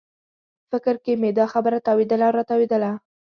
[0.69, 2.91] په فکر کې مې دا خبره تاوېدله او راتاوېدله.